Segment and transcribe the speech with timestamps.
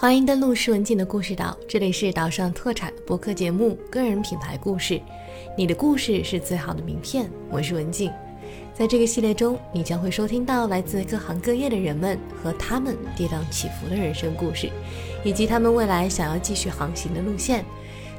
[0.00, 4.94] 欢迎登录施文静的故事岛，这里是岛上特产的播客节目《个人品牌故事》，
[5.54, 7.30] 你的故事是最好的名片。
[7.50, 8.10] 我是文静，
[8.72, 14.70] 在这个系列中，你将会收听到来自各行各业的人们和他们跌宕起伏的人生故事，
[15.22, 17.62] 以及他们未来想要继续航行的路线。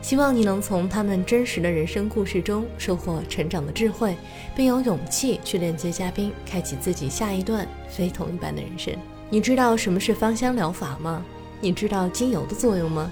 [0.03, 4.15] 希望你能从他们真实的人生故事中收获成长的智慧，
[4.55, 8.93] 并有勇气去链接嘉宾，开启自己下一段非同一般的人生。
[9.31, 11.25] 你知道什么是芳香疗法吗？
[11.61, 13.11] 你知道精油的作用吗？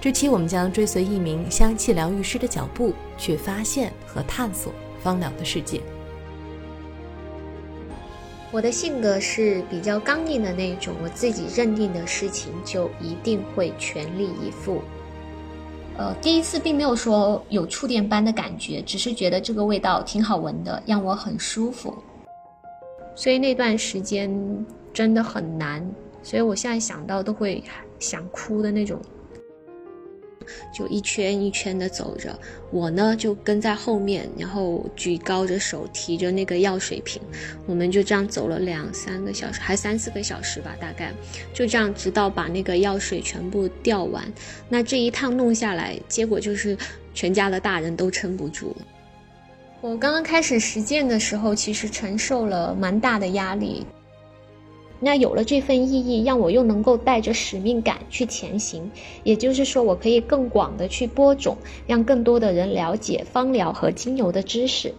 [0.00, 5.80] 这期我们将追随一名香气疗愈师的脚步，去发现和探索芳疗的世界。
[8.52, 14.80] 我的性格是比较刚硬的那种，我自己认定的事情就一定会全力以赴。
[15.98, 21.92] 呃，第一次并没有说有触电般的感觉，只是觉得这个味道挺好闻的，让我很舒服。
[23.16, 24.30] 所以那段时间
[24.94, 25.84] 真的很难，
[26.22, 27.62] 所以我现在想到都会。
[28.00, 28.96] 想哭的那种，
[30.72, 32.38] 就一圈一圈的走着，
[32.70, 37.20] 我呢就跟在后面，然后举高着手提着那个药水瓶，
[37.66, 41.12] 我们就这样走了两三个小时，还三四个小时吧，大概
[41.52, 44.32] 就这样，直到把那个药水全部吊完。
[44.68, 46.78] 那这一趟弄下来，结果就是
[47.12, 48.76] 全家的大人都撑不住。
[49.80, 53.84] 我刚刚开始实践的时候，其实承受了蛮大的压力。
[55.00, 58.90] 那有了这份意义，让我又能够带着使命感去前行，
[59.22, 64.92] 也就是说，我可以更广的去播种，让更多的人了解芳疗和精油的知识。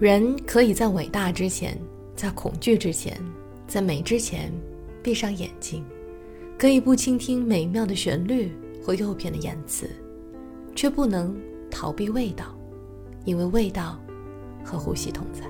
[0.00, 1.78] 人可以在伟大之前，
[2.16, 3.16] 在恐惧之前，
[3.66, 4.52] 在美之前，
[5.04, 5.84] 闭上眼睛，
[6.58, 8.52] 可以不倾听美妙的旋律
[8.84, 9.88] 或诱骗的言辞，
[10.74, 11.34] 却不能。
[11.74, 12.56] 逃避味道，
[13.24, 14.00] 因为味道
[14.64, 15.42] 和呼吸同在。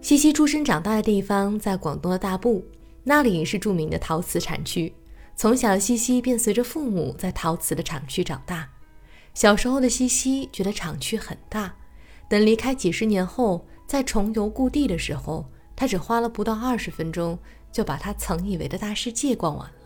[0.00, 2.64] 西西出生长大的地方在广东的大埔，
[3.02, 4.92] 那里是著名的陶瓷产区。
[5.36, 8.68] 从小，西西便随着父母在陶瓷的厂区长大。
[9.34, 11.74] 小时候的西西觉得厂区很大，
[12.28, 15.44] 等离开几十年后，在重游故地的时候，
[15.76, 17.38] 他只花了不到二十分钟，
[17.72, 19.83] 就把他曾以为的大世界逛完了。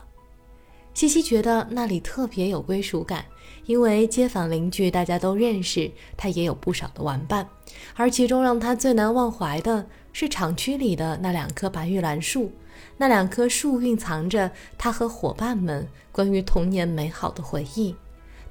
[0.99, 3.25] 西西觉得那里特别有归属感，
[3.67, 7.49] 因为街坊邻居大家都认识，他也有不少的玩伴。
[7.95, 12.51] 而其中让他最难忘怀的是厂区里的那两棵白玉兰树，
[12.97, 17.95] 那两棵树蕴藏着他和伙伴们关于童年美好的回忆。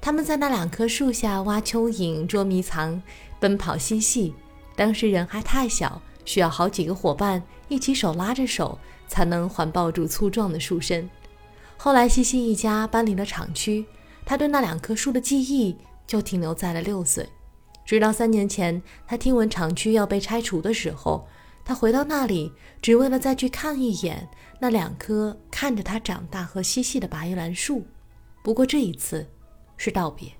[0.00, 3.02] 他们在那两棵树下挖蚯蚓、捉迷藏、
[3.38, 4.32] 奔跑嬉戏。
[4.74, 11.10] 当时人还太小，需要好几个伙伴一起手拉着手，才能环抱住粗壮的树身。
[11.80, 13.86] 后来，西西一家搬离了厂区，
[14.26, 15.76] 他对那两棵树的记忆
[16.08, 17.26] 就停留在了六岁。
[17.86, 21.28] 直到三年前，他听闻厂区要被拆除的时候，
[21.64, 22.52] 他回到那里，
[22.82, 24.28] 只为了再去看一眼
[24.58, 27.86] 那两棵看着他长大和嬉戏的白玉兰树。
[28.42, 29.24] 不过这一次，
[29.76, 30.32] 是道别。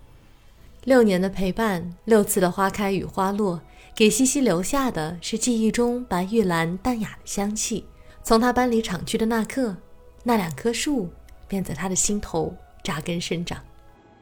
[0.82, 3.60] 六年的陪伴，六次的花开与花落，
[3.94, 7.84] 给西西留下的是记忆中白玉兰淡雅的香气。
[8.24, 9.76] 从他搬离厂区的那刻，
[10.24, 11.08] 那两棵树。
[11.48, 12.52] 便在他的心头
[12.84, 13.58] 扎根生长。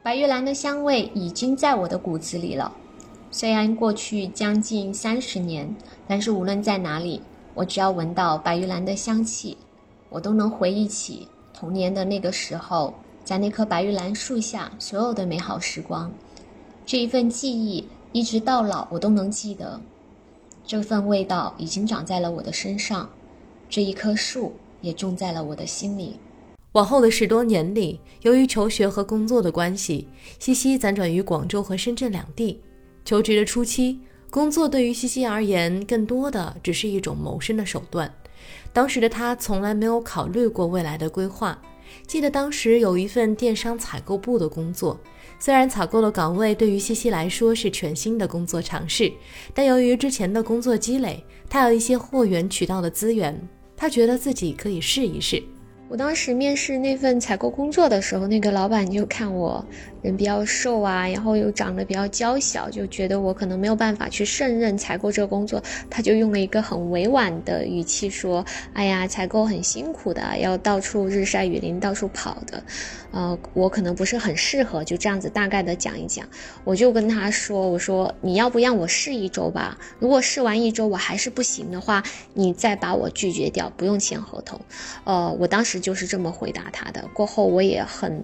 [0.01, 2.73] 白玉兰的香味已经在我的骨子里了。
[3.29, 5.75] 虽然过去将近三十年，
[6.07, 7.21] 但是无论在哪里，
[7.53, 9.57] 我只要闻到白玉兰的香气，
[10.09, 12.93] 我都能回忆起童年的那个时候，
[13.25, 16.09] 在那棵白玉兰树下所有的美好时光。
[16.85, 19.81] 这一份记忆，一直到老，我都能记得。
[20.65, 23.09] 这份味道已经长在了我的身上，
[23.69, 26.17] 这一棵树也种在了我的心里。
[26.77, 30.07] 往后的十多年里，由于求学和工作的关系，
[30.37, 32.61] 西西辗转于广州和深圳两地。
[33.03, 33.99] 求职的初期，
[34.29, 38.13] 工作对于西西而言，更多的只是一种谋生的手段。
[38.71, 41.59] 当时的他从来没有考虑过未来的规划。
[42.05, 44.99] 记得当时有一份电商采购部的工作，
[45.39, 49.11] 虽然采购的岗位对于西西来说是全新的工作尝试，
[49.51, 53.35] 但由于之前的工作积累，他有一些货源渠道的资源，
[53.75, 55.41] 他觉得自己可以试一试。
[55.89, 59.65] 我当时面试那份采购工作的时候，那个老板就看我
[60.01, 72.61] 人比较瘦啊，然后又长得比较娇小，就觉得我可能没有办法去胜任采购这个工作，他就用了一个很委婉的语气说：“哎呀，采购很辛苦的，要到处日晒雨淋，到处跑的，
[73.11, 76.27] 呃，我可能不是很适合。”就这样子大概的讲一讲，
[76.63, 79.77] 我就跟他说：“我说你要不让我试一周吧？
[79.99, 84.59] 如果试完一周我还是不行的话，你再把我拒绝掉，不用签合同。”
[85.05, 85.77] 呃，我当时。
[85.77, 87.07] 就是这么回答他的。
[87.13, 88.21] 过后我也很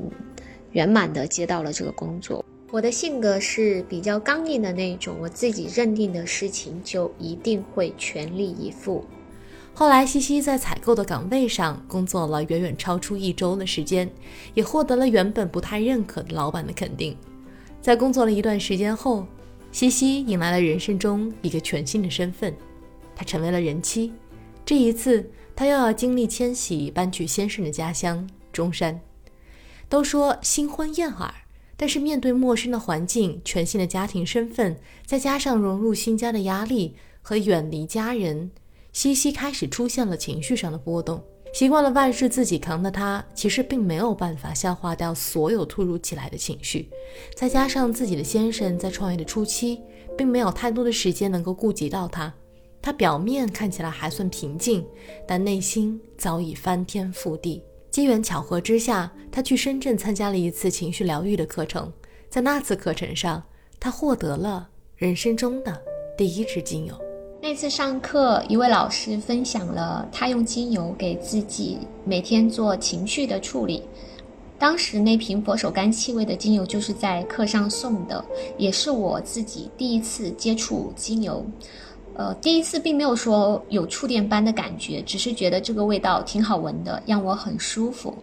[0.71, 2.43] 圆满的接到了这个工作。
[2.71, 9.05] 我的性格是比较刚硬的那种，我自己认定的事情就一定会全力以赴。
[9.75, 14.07] 后来，西西在采购的岗位上工作了远远超出一周的时间，
[14.53, 17.17] 也获得了原本不太认可的老板的肯定。
[17.81, 19.25] 在工作了一段时间后，
[19.71, 22.55] 西西迎来了人生中一个全新的身份，
[23.15, 24.13] 她成为了人妻。
[24.63, 29.01] 这一次，她又要经历迁徙，搬去先生的家乡中山。
[29.89, 31.33] 都说新婚燕尔。
[31.75, 38.51] 但是面对陌生的环境、全新的家庭身份，再加上融入新家的压力和远离家人，
[38.93, 41.21] 西西开始出现了情绪上的波动。
[41.53, 46.89] 习惯了万事自己扛的她，其实并没有办法消化掉所有突如其来的情绪。
[47.35, 49.81] 再加上自己的先生在创业的初期，
[50.17, 52.33] 并没有太多的时间能够顾及到她。
[52.81, 54.85] 她表面看起来还算平静，
[55.27, 57.61] 但内心早已翻天覆地。
[57.91, 61.93] 机缘巧合之下，他去深圳参加了一次情绪疗愈的课程。
[62.27, 63.43] 在那次课程上，
[63.79, 65.79] 他获得了人生中的
[66.17, 67.02] 第一支精油。
[67.43, 73.83] 那次上课，一位老师分享了他用精油给自己每天做情绪的处理。
[74.57, 78.23] 当时那瓶佛手柑气味的精油就是在课上送的，
[78.57, 81.45] 也是我自己第一次接触精油。
[82.15, 88.15] 呃，第一次并没有说有触电般的感觉，只是觉得这个味道挺好闻的，让我很舒服。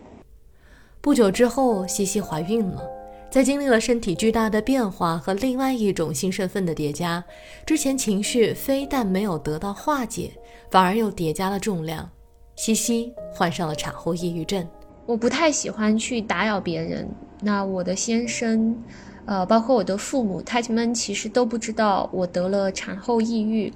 [1.02, 2.82] 不久之后，西西怀孕了，
[3.30, 7.22] 在经历了身体巨大的变化和另外一种新身份的叠加，
[7.64, 10.32] 之前情绪非但没有得到化解，
[10.68, 12.10] 反而又叠加了重量。
[12.56, 14.66] 西西患上了产后抑郁症。
[15.06, 17.08] 我不太喜欢去打扰别人，
[17.40, 18.76] 那我的先生。
[19.26, 23.72] 呃，包括我的父母，他们其实都不知道我得了产后抑郁。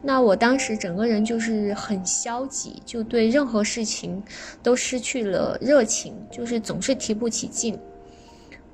[0.00, 4.22] 那我当时整个人就是很消极，就对任何事情
[4.62, 7.76] 都失去了热情，就是总是提不起劲。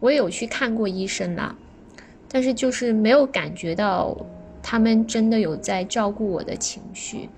[0.00, 1.55] 我也有去看过医生啦，
[2.29, 4.17] 但是就是没有感觉到
[4.62, 7.29] 他们真的有在照顾我的情绪，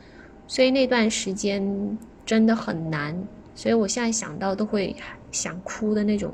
[0.47, 3.17] 所以那段时间真的很难。
[3.55, 4.95] 所以我现在想到都会
[5.33, 6.31] 想哭的那种。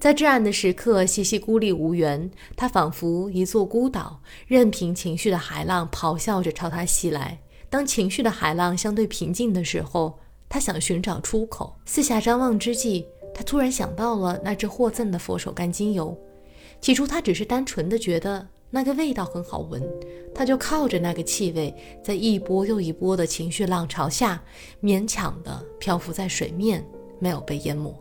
[0.00, 7.38] 在至暗的时刻，西西孤立无援，他仿佛一座孤岛，任凭情绪的海浪咆哮着朝他袭来。
[7.68, 10.18] 当情绪的海浪相对平静的时候，
[10.48, 11.76] 他想寻找出口。
[11.84, 16.16] 四下张望之际，他突然想到了那只获赠的佛手柑精油。
[16.80, 19.82] 起初，他只是单纯的觉得那个味道很好闻，
[20.34, 24.42] 他就靠着那个气味，在一波又一波的情绪浪潮下，
[24.82, 26.84] 勉强的漂浮在水面，
[27.18, 27.94] 没有被淹没。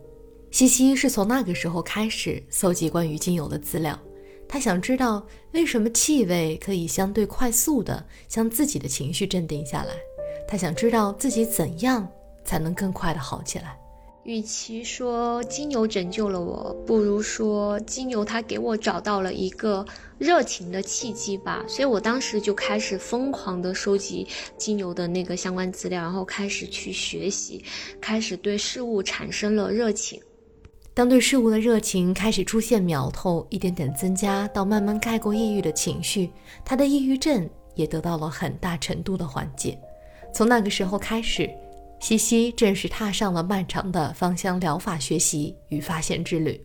[0.50, 3.98] 西西是从那个时候开始搜集关于精油的资料，
[4.50, 9.94] 他想知道为什么气味可以相对快速地将自己的情绪镇定下来。
[10.48, 12.06] 他想知道自己怎样
[12.44, 13.78] 才能更快地好起来。
[14.24, 19.84] 与其说金牛拯救了我，不如说金牛他给我找到了一个
[20.20, 21.66] 热情的契机吧。
[21.68, 24.28] 所以我当时就开始疯狂地收集
[24.58, 27.64] 金牛的那个相关资料，然后开始去学习，
[28.00, 30.22] 开始对事物产生了热情。
[30.94, 36.30] 当对事物的热情开始出现苗头，一点点增加，到慢慢盖过抑郁的情绪，
[36.64, 39.80] 他的抑郁症也得到了很大程度的缓解。
[40.32, 41.50] 从那个时候开始，
[42.02, 46.60] 西西正式踏上了漫长的芳香疗法学习与发现之旅。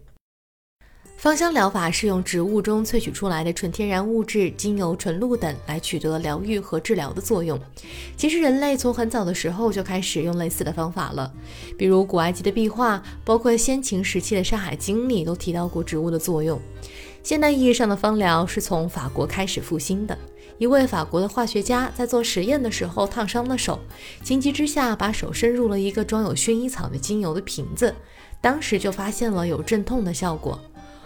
[1.19, 7.61] 芳香疗法是用植物中萃取出来的纯天然物质、精油、纯露等来取得疗愈和治疗的作用。
[8.17, 11.31] 其实人类从很早的时候就开始用类似的方法了，
[11.77, 16.59] 比如古埃及的壁画，包括先秦时期的《山海经》里都提到过植物的作用。
[17.23, 20.17] 现代意义上的芳疗是从法国开始复兴的。
[20.59, 23.79] 一位法国的化学家在做实验的时候烫伤了手，
[24.23, 27.95] 情急之下把手伸入了一个装有薰衣草的精油的瓶子，
[28.41, 30.59] 当时就发现了有镇痛的效果。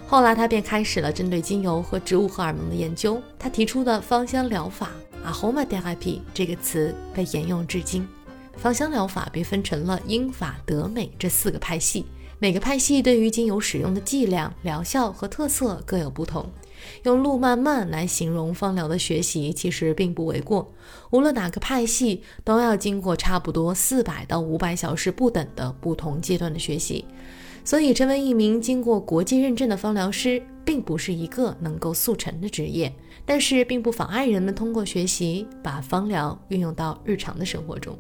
[0.07, 3.21] 后来，他便开始了针对精油和植物荷尔蒙的研究。
[3.39, 4.91] 他提出的芳香疗法
[5.25, 8.07] （aromatherapy） 这个词被沿用至今。
[8.57, 12.07] 芳香疗法被分成了英法德美这四个派系，
[12.39, 16.49] 每个派系对于精油使用的剂量、疗效和特色各有不同。
[17.05, 20.73] 用路漫漫来形容芳疗的学习，其实并不为过。
[21.11, 27.05] 无论哪个派系，都要经过差不多四百到五百小时不等的不同阶段的学习。
[27.63, 32.91] 所以，成为一名经过国际认证的芳疗师，并不是一个能够速成的职业。
[33.27, 37.97] 但是，并不妨碍人们通过学习，把芳疗运用到日常的生活中。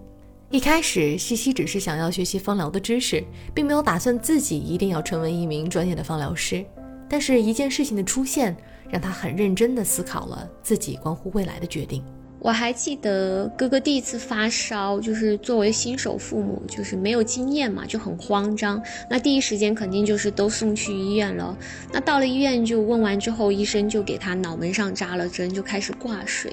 [0.50, 3.22] 一开始，西西只是想要学习芳疗的知识，
[3.54, 6.64] 并没有打算自己一定要成为一名专业的芳疗师。
[7.12, 8.56] 但是，一件事情的出现，
[8.88, 12.04] 让他很认真地思考了自己关乎未来的决定。
[12.40, 18.82] 我还记得哥哥第一次发烧，就是作为新手父母，就是没有经验嘛，就很慌张。
[19.10, 21.54] 那第一时间肯定就是都送去医院了。
[21.92, 26.52] 那到了医院就问完之后，医生就给他脑门上扎了针，就开始挂水。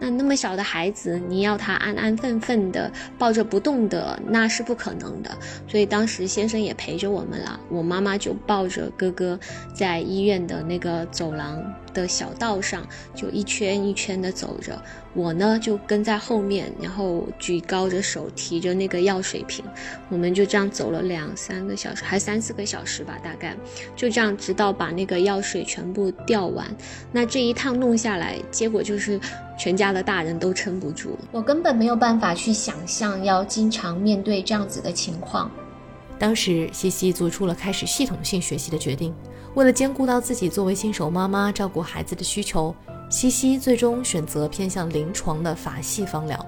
[0.00, 5.30] 那那么小的孩子，你要他安安分分的抱着不动的，那是不可能的。
[5.68, 9.38] 所以当时先生也陪着我们了，我妈妈就抱着哥哥
[9.72, 11.62] 在医院的那个走廊。
[12.00, 14.80] 的小道上就一圈一圈的走着，
[15.14, 19.64] 我呢就跟在后面，然后举高着手提着那个药水瓶，
[20.08, 23.56] 我们就这样走了两三个小时，还三四个小时吧，大概
[23.96, 26.66] 就这样直到把那个药水全部掉完。
[27.10, 29.18] 那这一趟弄下来，结果就是
[29.58, 35.50] 全家的大人都撑不住，我根本没有办法去想象要经常面对这样子的情况。
[36.18, 39.14] 当时西西做出了开始系统性学习的决定。
[39.54, 42.74] 为了兼顾到自己作为新手妈妈照顾孩子的需求，
[43.08, 46.46] 西西最终选择偏向临床的法系方疗。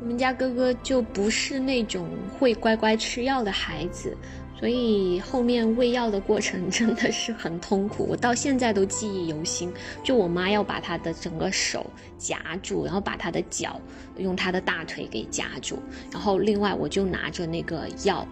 [0.00, 2.06] 我们家哥哥就不是那种
[2.38, 4.16] 会乖乖吃药的孩子，
[4.60, 9.72] 所以后面喂药的过程真的是很痛苦，我到现在都记忆犹新。
[10.04, 11.84] 就我妈要把他的整个手
[12.18, 13.80] 夹住，然后把他的脚
[14.18, 15.78] 用他的大腿给夹住，
[16.12, 18.24] 然后另外我就拿着那个药。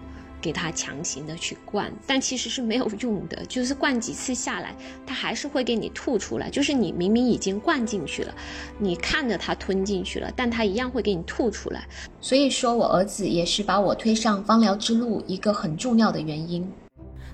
[0.44, 6.50] 给他强行的去灌，但其实是没有用的，就是灌几次下来，他还是会给你吐出来。
[6.50, 8.34] 就是你明明已经灌进去了，
[8.78, 11.88] 你看着他吞进去了，但他一样会给你吐出来。
[12.20, 16.70] 所以说我儿子也是把我推上芳疗之路一个很重要的原因。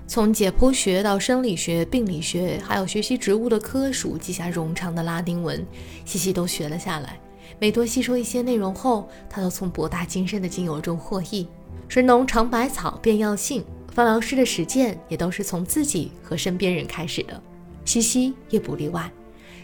[0.07, 5.65] 从解剖学到生理学、病理学，还有学习植物的科属，记下冗长的拉丁文，
[6.05, 7.19] 西西都学了下来。
[7.59, 11.45] 每多吸收一些内容后，他都从博大精深的精油中获益。
[11.91, 13.61] 神农尝百草，变药性。
[13.91, 17.43] 方疗师的实践也都是从自己和身边人开始的，
[17.83, 19.11] 西西也不例外。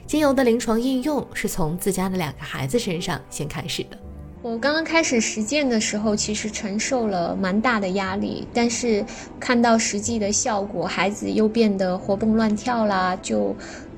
[0.05, 3.97] 精油的临床应用是从自家的两个孩子身上先开始的。
[4.41, 9.05] 我刚刚开始实践的时候，其实承受了蛮大的压力，但是
[9.39, 13.55] 看到实际的效果，孩子又变得活蹦乱跳啦，就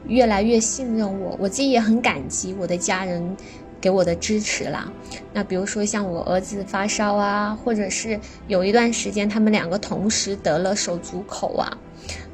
[0.07, 1.35] 越来越信任我。
[1.39, 3.35] 我自己也很感激我的家人。
[3.81, 4.91] 给我的支持啦，
[5.33, 11.77] 那比如说像我儿子发烧啊，或者是有一段时间他们两个同时得了手足口啊，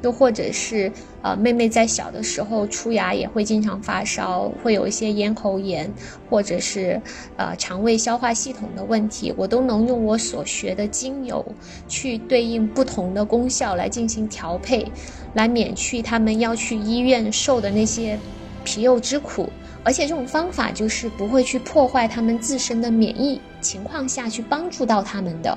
[0.02, 0.90] 又或者是
[1.22, 5.88] 呃妹妹在小的时候出牙也会经常发烧，会有一些咽喉炎，
[6.28, 7.00] 或者是
[7.36, 11.44] 呃肠胃消化系统的问题，我都能用我所学的精油
[11.86, 14.86] 去对应不同的功效来进行调配，
[15.34, 18.18] 来免去他们要去医院受的那些
[18.64, 19.48] 皮肉之苦。
[19.86, 25.56] 而且这种方法就是不会去破坏他们自身的免疫情况下去帮助到他们的。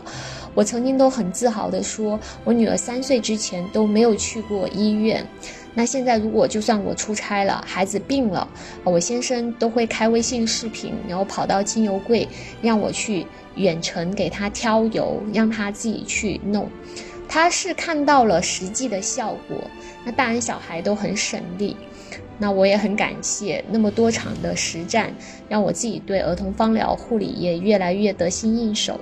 [0.54, 5.26] 我曾经都很自豪的说，我女儿三岁之前都没有去过医院。
[5.74, 8.48] 那现在如果就算我出差了，孩子病了，
[8.84, 12.28] 我先生都会开微信视频，然后跑到精油柜
[12.62, 16.70] 让我去远程给他挑油，让他自己去弄。
[17.28, 19.58] 他是看到了实际的效果。
[20.06, 21.76] 那大人小孩都很省力。
[22.40, 25.14] 那我也很感谢那么多场的实战，
[25.50, 29.00] 让我自己对儿童芳疗护理也越来越得心应手。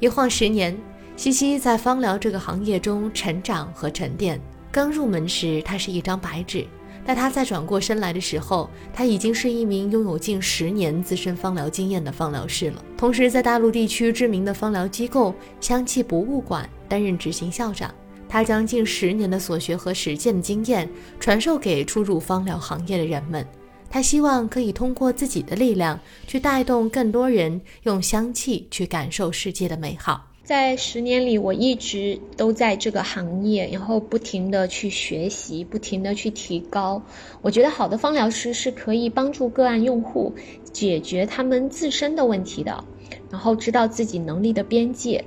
[0.00, 0.76] 一晃十年，
[1.16, 4.40] 西西在芳疗这个行业中成长和沉淀。
[4.72, 6.66] 刚入门时，他是一张白纸，
[7.04, 12.84] 但他在转过身来的时候，他已经是一名拥有近十年资深芳疗经验的芳疗师了。
[12.96, 17.94] 同时，在大陆地区知名的芳疗机构香气博物馆担任执行校长。
[18.28, 23.46] 他将近十年的所学和实践的经验传授给初入芳疗行业的人们。
[23.88, 30.26] 他希望可以通过自己的力量，去带动更多人用香气去感受世界的美好。
[30.42, 37.02] 在十年里，我一直都在这个行业，然后不停的去学习，不停的去提高。
[37.42, 40.32] 我觉得好的芳疗师是可以帮助个案用户
[40.72, 42.84] 解决他们自身的问题的，
[43.30, 45.24] 然后知道自己能力的边界。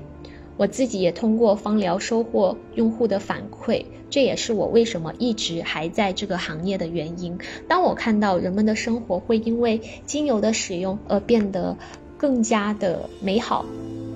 [0.59, 7.37] 我自己也通过芳疗收获用户的反馈，这也是我为什么一直还在这个行业的原因。
[7.65, 11.77] 当我看到人们的生活会因为精油的使用而变得
[12.17, 13.63] 更加的美好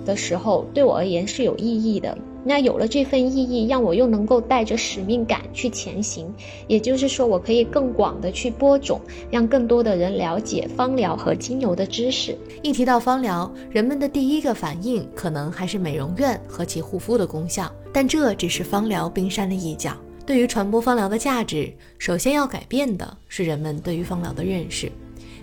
[0.06, 2.18] 的时候，对我而言是有意义的。
[2.44, 6.34] 那有了这份意义，让我又能够带着使命感去前行。
[6.68, 9.00] 也就是说，我可以更广的去播种，
[9.32, 12.38] 让更多的人了解芳疗和精油的知识。
[12.62, 19.96] 一提到芳疗，人们的第一个反应可能还是美容院和其护肤的功效，但这只是芳疗冰山的一角。
[20.26, 24.92] 对于传播芳疗的价值，首先要改变的是人们对于芳疗的认识。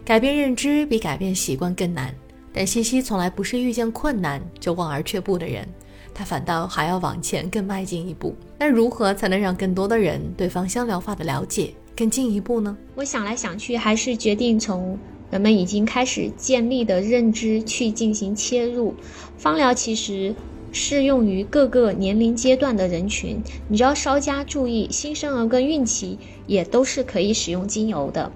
[0.05, 2.15] 改变认知比改变习惯更难，
[2.53, 5.69] 但西西从来不是遇见困难就望而却步的人。
[6.15, 8.35] 他反倒还要往前更迈进一步。
[8.59, 12.77] 那如何才能让更多的人对芳香疗法的了解更进一步呢？
[12.95, 14.99] 我想来想去，还是决定从
[15.31, 18.95] 人们已经开始建立的认知去进行切入。
[19.39, 20.35] 芳疗其实
[20.73, 28.31] 适用于各个年龄阶段的人群，你只要稍加注意，新生儿跟孕期也都是可以使用精油的。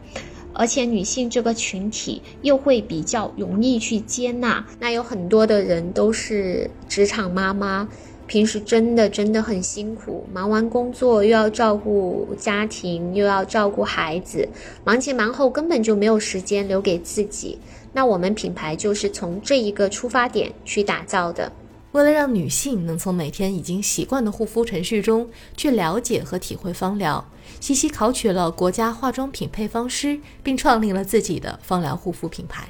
[0.54, 4.64] 而且女性这个群体又会比较容易去接纳。
[4.78, 7.88] 那有很多的人都是职场妈妈，
[8.26, 14.48] 平时真的真的很辛苦，忙完工作又要照顾家庭，又要照顾孩子，
[14.84, 17.58] 忙前忙后根本就没有时间留给自己。
[17.92, 21.52] 那我们品牌就是从这一个出发点去打造的。
[21.94, 27.24] 为了让女性能从每天已经习惯的护肤程序中去了解和体会芳疗，
[27.60, 32.68] 西西考取了国家化妆品配方师，并创立了自己的芳疗护肤品牌。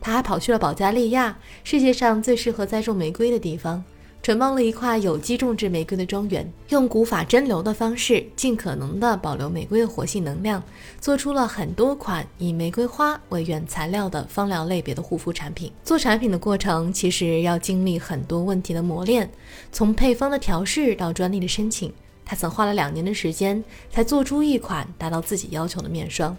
[0.00, 3.84] 她还跑去了保加利亚，世界上最适合栽种玫瑰的地方。
[4.24, 10.62] 承包了一块有机种植玫瑰的庄园，用古法蒸馏的方式，尽可能的保留玫瑰的活性能量，
[10.98, 15.70] 做出了很多款以玫瑰花为原材料的芳疗类别的护肤产品。
[15.84, 19.30] 做产品的过程其实要经历很多问题的磨练，
[19.70, 21.92] 从配方的调试到专利的申请，
[22.24, 26.34] 他曾花了两年的时间才做出一款达到自己要求的面霜。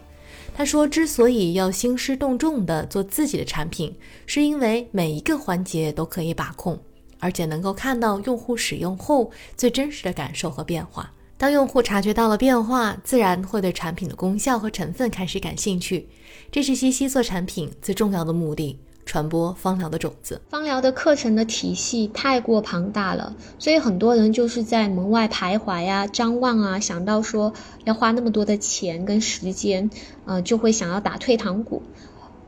[0.55, 6.79] 他说，之所以要兴师动众的做自己的产品，是因为每一个环节都可以把控。
[7.25, 11.11] 而且能够看到用户使用后最真实的感受和变化。
[11.37, 16.07] 当用户察觉到了变化，自然会对产品的功效和成分开始感兴趣。
[16.51, 18.77] 这是西西做产品最重要的目的：
[19.07, 20.39] 传播芳疗的种子。
[20.51, 27.53] 芳疗的课程的体系太过庞大了，所以很多人就是在门外徘徊呀、张望啊，想到说
[27.85, 29.89] 要花那么多的钱跟时间，
[30.25, 31.81] 呃，就会想要打退堂鼓。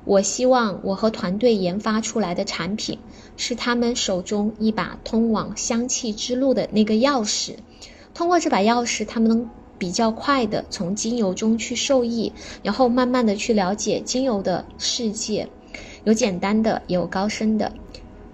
[0.05, 2.99] 我希望我和团队研发出来的产品，
[3.37, 7.55] 是他们手中一把通往香气之路的那个钥匙。
[8.13, 15.47] 通过这把钥匙，他们能比较快的从精油中去受益，然后慢慢的去了解精油的世界。
[16.03, 17.71] 有简单的，也有高深的。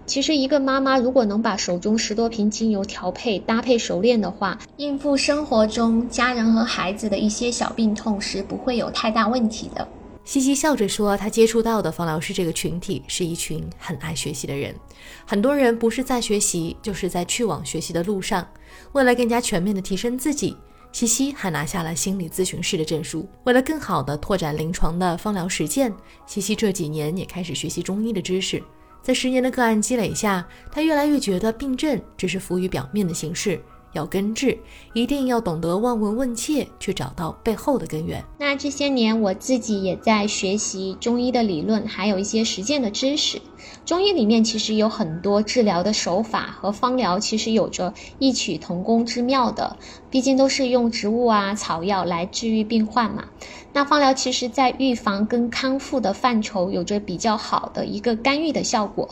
[0.05, 9.87] 其实，一个妈妈如果能把手中十多瓶精油调配搭配熟练的话，应付生活中家人和孩子的一些小病痛是不会有太大问题的。
[10.25, 14.73] 西西笑着说：“他接触到的芳疗师这个群体是一群很爱学习的人，
[15.27, 18.47] 很多人不是在学习，就是在去往学习的路上。
[18.93, 20.55] 为了更加全面的提升自己，
[20.93, 23.27] 西西还拿下了心理咨询师的证书。
[23.43, 25.93] 为了更好的拓展临床的芳疗实践，
[26.25, 28.63] 西西这几年也开始学习中医的知识。
[29.01, 33.61] 在十年的个案积累下，他越来越觉得病症只是浮于表面的形式。”
[33.93, 34.57] 要根治，
[34.93, 38.23] 一定要懂得望闻问切，去找到背后的根源。
[38.37, 43.41] 那这些年，我自己也在学习中医的理论，还有一些实践的知识。
[43.85, 49.77] 中医里面其实有很多治疗的手法和方疗，其实有着异曲同工之妙的。
[50.09, 53.25] 毕竟都是用植物啊、草药来治愈病患嘛。
[53.73, 59.09] 那方疗其实在预防跟康复的范畴，有着比较好的一个干预的效果。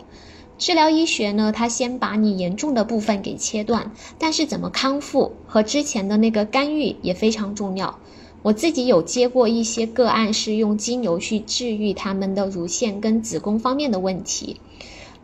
[0.62, 7.98] 治疗医学呢，它先把你严重的部分给切断，但是怎么康复和之前的那个干预也非常重要。
[8.44, 14.58] 我自己有接过一些个案，是用精油去治愈他们的乳腺跟子宫方面的问题，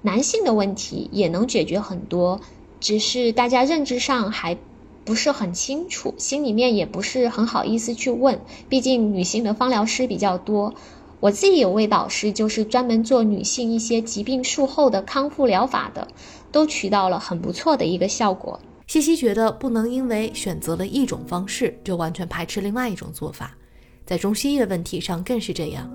[0.01, 2.41] 男性的问题也能解决很多，
[2.79, 4.57] 只是大家认知上还
[5.05, 10.73] 不是很清楚，心里面也不是很好意思去问，毕竟女性的芳疗师比较多。
[11.19, 16.07] 我自己有位导师，就是专门做女性一些疾病术后的康复疗法的，
[16.51, 18.59] 都取到了很不错的一个效果。
[18.85, 23.57] 西西觉得不能因为选择了一种方式就完全排斥另外一种做法，
[24.05, 25.91] 在中西医的问题上更是这样。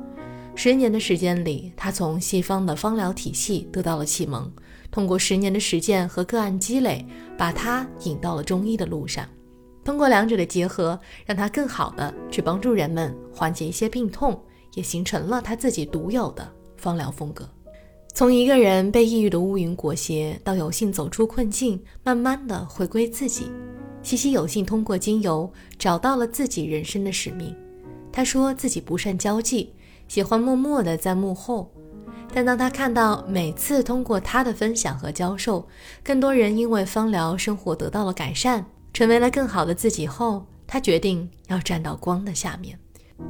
[0.54, 4.52] 十年的时间里，他从西方的芳疗体系得到了启蒙，
[4.90, 7.06] 通过十年的实践和个案积累，
[7.38, 9.26] 把他引到了中医的路上。
[9.85, 14.38] 通过两者的结合，让他更好的去帮助人们缓解一些病痛。
[14.74, 17.48] 也形成了他自己独有的芳疗风格。
[18.14, 23.50] 从一个人被抑郁的乌云裹挟，到有幸走出困境，慢慢的回归自己，
[24.02, 27.56] 西西有幸通过精油找到了自己人生的使命。
[28.12, 29.72] 他说自己不善交际，
[30.08, 31.72] 喜欢默默的在幕后。
[32.35, 35.66] 但当他看到每次通过他的分享和教授，
[36.02, 42.78] 更多人因为芳疗生活得到了改善，成为了更好的自己后，他决定要站到光的下面。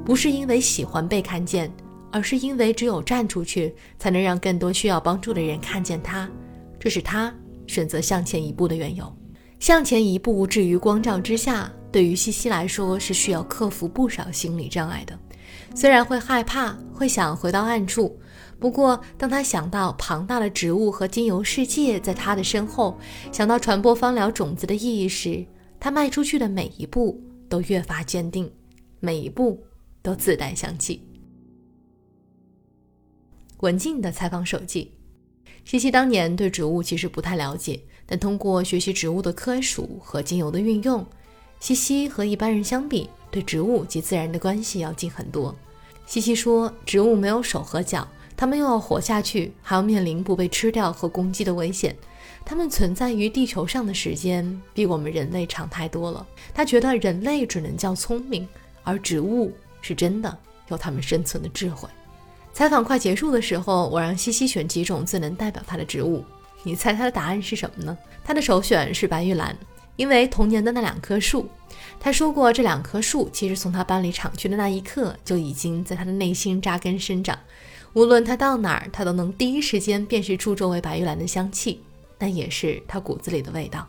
[0.05, 1.73] 不是因为喜欢被看见，
[2.11, 6.29] 而是因为只有站出去，才能让更多需要帮助的人看见他。
[6.79, 7.33] 这是他
[7.67, 9.11] 选择向前一步的缘由。
[9.61, 15.17] 向前一步，置于光照之下，对于西西来说是需要克服不少心理障碍的。
[15.73, 18.19] 虽然会害怕，会想回到暗处，
[18.59, 22.99] 不过当他想到庞大的植物和精油世界在他的身后，
[23.31, 25.47] 想到传播芳疗种子的意义时，
[25.79, 28.51] 他迈出去的每一步都越发坚定，
[28.99, 29.63] 每一步。
[30.03, 31.03] 都自带香气。
[33.61, 34.93] 文静的采访手记。
[35.65, 41.07] 西西当年对植物其实不太了解，但通过学习植物的科属和精油的运用，
[41.61, 45.55] 西西和一般人相比，对植物及自然的关系要近很多。
[46.05, 51.97] 西西说，植物没有手和脚，它们又要活下去，还要面临不被吃掉和攻击的危险。
[52.45, 56.27] 它们存在于地球上的时间比我们人类长太多了。
[56.53, 58.49] 他觉得人类只能叫聪明，
[58.83, 61.87] 而植物是真的有他们生存的智慧。
[62.55, 66.25] 采访快结束的时候，我让西西选几种最能代表他的植物。
[66.63, 67.97] 你猜他的答案是什么呢？
[68.23, 69.57] 他的首选是白玉兰，
[69.97, 71.49] 因为童年的那两棵树。
[71.99, 77.39] 他说过，这两棵树其实从他搬离厂区的那一刻就已经在他的内心扎根生长。
[77.95, 81.81] 无论他到哪儿，他都能第一时间辨识出周围白玉兰的香气，
[82.19, 83.87] 那也是他骨子里的味道。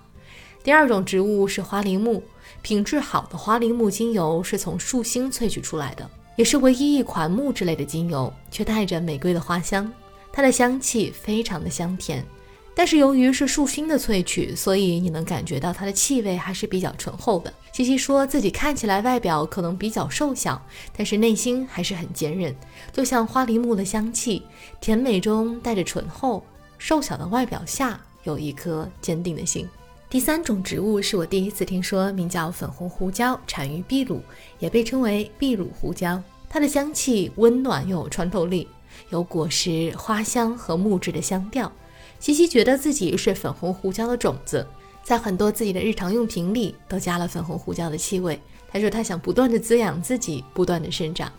[0.63, 2.23] 第二种植物是花梨木，
[2.63, 6.09] 品质好的花梨木精油是从树心萃取出来的。
[6.35, 9.91] 也是唯一一款木质类的精油，却带着玫瑰的花香，
[10.31, 12.25] 它的香气非常的香甜。
[12.73, 17.53] 但是由于是树心的萃取，所以你能感觉到它的气味还是比较醇厚的。
[17.71, 20.59] 西西说自己看起来外表可能比较瘦小，
[20.97, 22.55] 但是内心还是很坚韧，
[22.91, 24.41] 就像花梨木的香气，
[24.81, 26.43] 甜美中带着醇厚，
[26.79, 29.69] 瘦小的外表下有一颗坚定的心。
[30.13, 34.21] 第三种植物是我第一次听说，名叫粉红胡椒，产于秘鲁，
[34.59, 36.21] 也被称为秘鲁胡椒。
[36.47, 38.67] 它的香气温暖又有穿透力，
[39.09, 41.71] 有果实、花香和木质的香调。
[42.19, 44.67] 西西觉得自己是粉红胡椒的种子，
[45.01, 48.39] 在很多自己的日常用品里都加了粉红胡椒的气味。
[48.71, 51.33] 他说他想不断的滋养自己，不断的生长。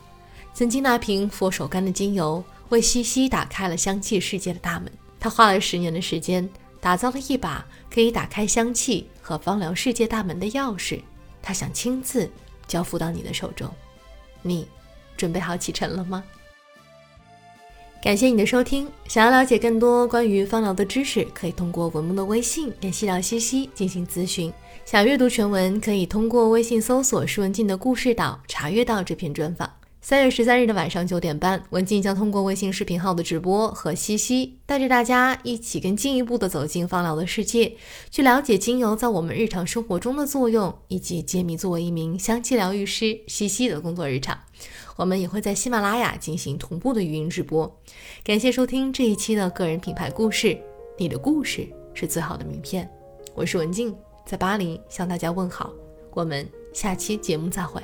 [0.52, 4.90] 曾经那瓶佛手柑的精油为西西打开了香气世界的大门。
[5.20, 6.50] 他花了十年的时间。
[6.84, 11.00] 打造了一把可以打开香气和芳疗世界大门的钥匙，
[11.40, 12.30] 他想亲自
[12.66, 13.66] 交付到你的手中。
[14.42, 14.68] 你
[15.16, 16.22] 准备好启程了吗？
[18.02, 18.86] 感谢你的收听。
[19.08, 24.52] 想要了解更多关于芳疗的知识，可以通过文木的微信联系到西西进行咨询。
[24.84, 29.72] 想阅读全文，可以通过微信搜索“施文静的故事岛”查阅到这篇专访。
[30.04, 37.74] 三月十三日的晚上九点半，文静将通过微信视频号的直播和西西带着大家一起更进一步的走进芳疗的世界，
[38.10, 44.38] 去了解精油在我们日常生活中的作用，以及揭秘作为一名香气疗愈师西西的工作日常。
[44.96, 47.74] 我们也会在喜马拉雅进行同步的语音直播。
[48.22, 50.54] 感谢收听这一期的个人品牌故事，
[50.98, 52.86] 你的故事是最好的名片。
[53.34, 55.72] 我是文静，在巴黎向大家问好。
[56.12, 57.82] 我们下期节目再会。